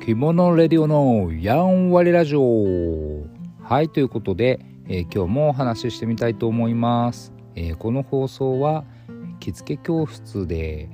[0.00, 3.26] 着物レディオのやんわりラジオ。
[3.62, 8.84] はいということで、えー、今日もお話ししてみたいと思います、えー、この放送は
[9.40, 10.88] 着付け教室で、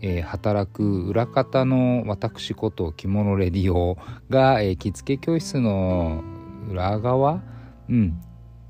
[0.00, 3.98] えー、働く裏方の私こと着物レディオ
[4.30, 6.22] が、え着付け教室の
[6.70, 7.42] 裏側
[7.90, 8.20] うん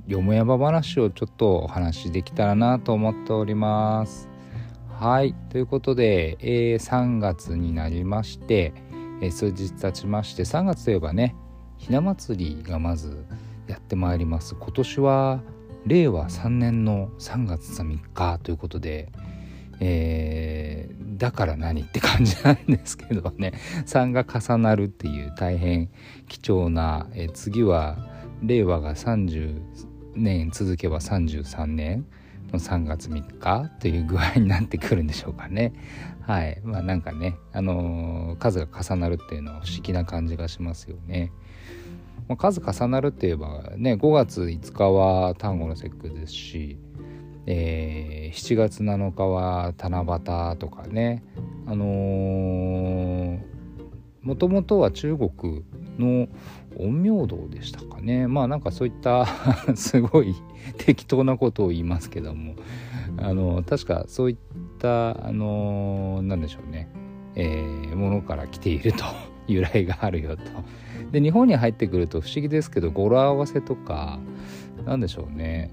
[0.06, 4.30] よもやま話をちょっとお話しできたらなと思っております。
[4.88, 8.72] はいということで、えー、3月になりまして、
[9.22, 11.36] え、数日経ちまして3月といえばね
[11.78, 13.24] ひな祭りがまず
[13.68, 14.56] やってまいります。
[14.56, 15.40] 今年は
[15.86, 19.10] 令和3年の3月3日ということで、
[19.80, 23.54] えー、だから何って感じなんですけどね。
[23.86, 25.90] 3が重なるっていう大変
[26.28, 27.96] 貴重な、え、次は
[28.42, 29.60] 令和が30
[30.14, 32.06] 年続けば33年。
[32.52, 35.72] 3月3日という具合になってくるんでしょうかね。
[36.20, 36.60] はい。
[36.64, 41.32] まあなんかね、あのー、数が重なるっていうのは不思議な感じがしますよね。
[42.28, 46.78] まあ、数重なるって言えばね、5月5日は端午の節句ですし、
[47.46, 50.02] えー、7月7日は七
[50.52, 51.24] 夕とかね、
[51.66, 53.40] あのー、
[54.22, 55.64] もともとは中国
[55.98, 56.28] の
[56.76, 58.26] 陰陽道でしたかね。
[58.26, 59.26] まあなんかそういった
[59.74, 60.34] すごい
[60.78, 62.54] 適当なことを言いますけども。
[63.18, 64.36] あの確かそういっ
[64.78, 66.88] たあの何でしょうね、
[67.34, 69.04] えー、ものから来ていると
[69.46, 70.42] 由来があるよと。
[71.10, 74.18] で日本に入ってくると不思議ですけど語呂合わせとか
[74.86, 75.70] 何でしょうね。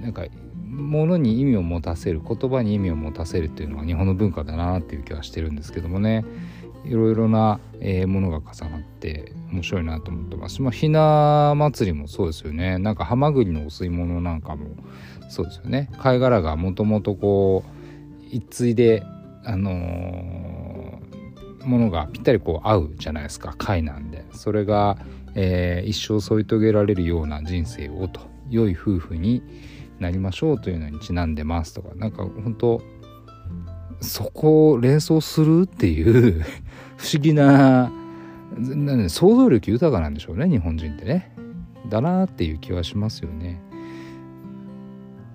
[0.00, 0.24] なんか
[0.64, 6.24] ものに意味を持たせる言葉に意味を持たせるっていうのは日本の文化だなっていう気はしてるんですけどもね。
[6.84, 10.62] いろいろな、えー、ものが重なって面白いなと思ってます。
[10.62, 12.78] まあ、ひな祭りもそうですよね。
[12.78, 14.76] なんかハマグリのお吸い物なんかも
[15.28, 15.90] そうですよね。
[15.98, 17.80] 貝殻がもともとこう
[18.30, 19.02] 一対で
[19.44, 24.98] あのー、ものがぴったりこう合うじゃないですか貝なんでそれが、
[25.34, 29.42] えー、一生添い遂げられるような人生をと良い夫婦に
[29.98, 32.82] なりましょうというのにちなんでますとかなんか本当
[34.00, 36.42] そこを連想するっていう
[36.96, 37.92] 不思議な
[39.08, 41.32] 想像力豊かなんでしょうね日本人ってね。
[41.88, 43.60] だなっていう気はしますよね。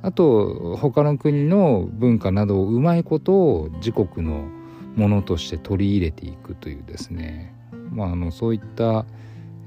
[0.02, 4.48] あと他の国の文化などをうまいことを自国の
[4.96, 7.53] ものとして取り入れていくというですね。
[7.92, 9.06] まああのそういった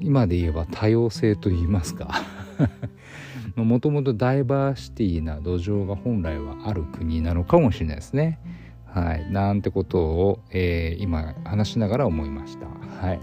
[0.01, 2.23] 今で言えば多様性といいますか。
[3.57, 8.39] もともとダイバーシティな土壌が本来はある国なのかもしれないですね。
[8.91, 12.67] はい、なんてことを、えー、今話しながら思いました。
[13.07, 13.21] はい、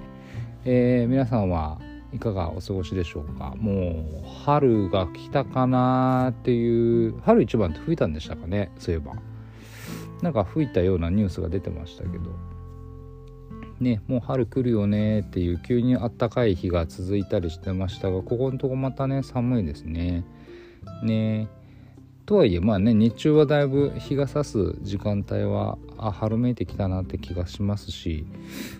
[0.63, 1.79] えー、皆さんは
[2.13, 3.55] いかがお過ごしでしょうか？
[3.57, 8.71] もう春が来たかなっていう春一番って吹いたんでしたかね？
[8.77, 9.13] そういえば。
[10.21, 12.31] なんか吹いたようなニュースが出てましたけど。
[13.81, 20.23] ねもう春来るよねっていう急にあったかい日が続いたりしてましたがここのとこまたね寒いですね。
[21.03, 21.49] ね
[22.25, 28.25] とはいえまあね日中はだいぶ日が差す時間帯はあ春めいてきたなって気がしますし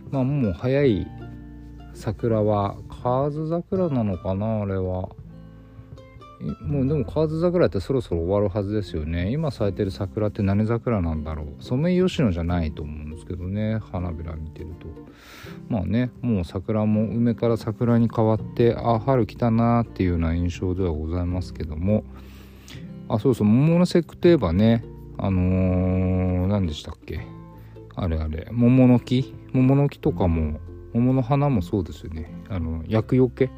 [0.10, 1.08] まあもう早い
[1.94, 5.10] 桜は河津桜なのかなあれは。
[6.62, 9.32] もうでも河津桜ってそろそろ終わるはずですよね。
[9.32, 11.64] 今咲いてる桜って何桜なんだろう。
[11.64, 14.88] ソメイヨシノじゃないと思うんですけどね花びら見てると。
[15.70, 22.04] まあねもう桜も梅から桜に変わってあ春来たなっていうような印象ではございますけども。
[23.08, 24.84] あそうそう桃の節句といえばね
[25.18, 27.22] あのー、何でしたっけ？
[27.96, 29.34] あれあれ桃の木？
[29.54, 30.60] 桃の木とかも
[30.94, 32.30] 桃の花もそうですよね。
[32.50, 33.50] あの厄除け？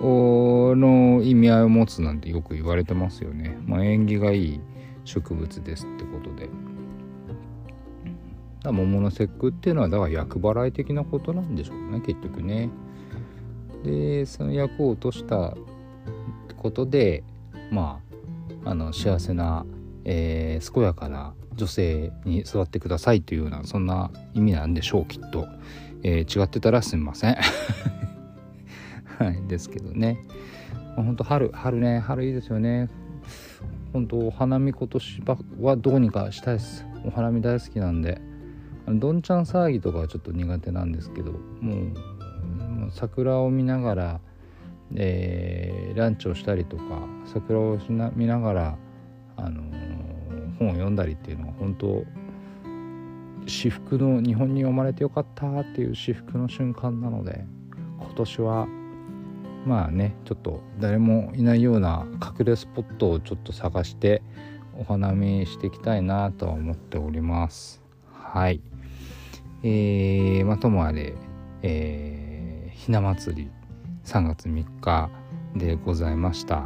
[0.00, 4.60] の意味合いを持つなんてよく言われてますよね、まあ、縁起がいい
[5.04, 6.48] 植物ですってことで。
[8.62, 12.70] だ桃の節句っていうのはだから厄払い的なことなんでしょうね結局ね。
[13.84, 15.54] でその役を落とした
[16.56, 17.22] ことで
[17.70, 18.03] まあ
[18.64, 19.64] ああの幸せな、
[20.04, 25.46] えー、健やかな女性に育ってくださいというようなそんな意味なんでしょうきっと、
[26.02, 27.36] えー、違ってたらすみません。
[29.18, 30.18] はいですけどね。
[30.96, 32.88] ほんと春春ね春いいですよね。
[33.92, 35.22] 本当お花見今年
[35.60, 36.84] はどうにかしたいです。
[37.04, 38.20] お花見大好きなんで。
[38.86, 41.84] どんちゃん騒ぎとかはちょっと苦手なんですけども
[42.86, 44.20] う桜を見ながら、
[44.94, 46.82] えー、ランチをしたりとか
[47.26, 47.78] 桜を
[48.14, 48.78] 見ながら、
[49.36, 52.04] あのー、本を読んだりっていうのは本当
[53.46, 57.44] 至福の日本に生まれてよかったっていう至福の瞬間なので
[57.98, 58.66] 今年は
[59.66, 64.22] まあねちょっと誰もいないような隠れスポットをちょっと探して
[64.78, 67.82] お花見していきたいなとは思っております。
[68.12, 68.60] はい。
[69.62, 71.14] えー、まともあれ、
[71.62, 73.50] えー、ひな祭り
[74.04, 75.10] 3月3日
[75.56, 76.64] でございました。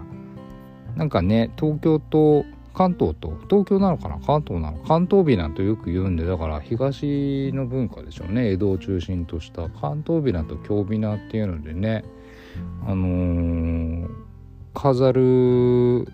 [0.97, 2.45] なんかね東京と
[2.75, 4.19] 関東と東京なのかな？
[4.19, 8.53] 関東なの関東美なんてよく言うんでだから東の文化でしょうね。
[8.53, 12.05] 江戸を中心とした関東美なんと京美なっていうのでね
[12.87, 14.09] あのー、
[14.75, 16.07] 飾る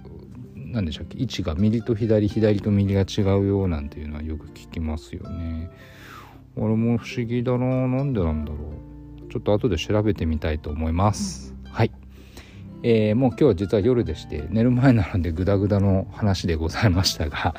[0.56, 1.18] 何でしたっけ？
[1.18, 5.70] 位置が右と左左と右が違うよなんていうのはよく聞きますよね。
[6.56, 7.88] 俺も不思議だな。
[7.88, 8.93] なんでなんだろう。
[9.34, 11.90] ちょっと後で調べてみたいと思いますはい
[12.84, 17.54] えー、もう今日は実は夜でして寝る前なのでグダグダの話でございましたが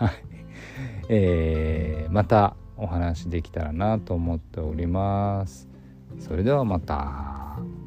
[1.08, 5.68] えー、またお話できたらなと思っております。
[6.18, 7.81] それではまた。